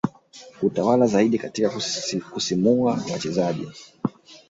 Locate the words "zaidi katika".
1.07-1.69